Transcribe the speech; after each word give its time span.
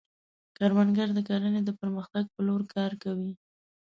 کروندګر 0.57 1.09
د 1.13 1.19
کرنې 1.27 1.61
د 1.65 1.69
پرمختګ 1.79 2.23
په 2.33 2.39
لور 2.47 2.61
کار 2.75 2.91
کوي 3.03 3.31